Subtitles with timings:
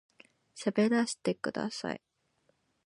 [0.57, 2.01] 喋らせてください